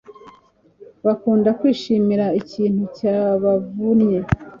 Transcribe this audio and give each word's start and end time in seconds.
bakunda 1.05 1.49
kwishimira 1.59 2.25
ikintu 2.41 2.83
cyabavunnye 2.97 4.19